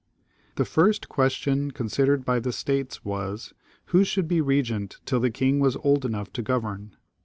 [0.55, 3.53] •The first question considered by the States was,
[3.89, 6.95] who should be regent till the king was old enough to govern.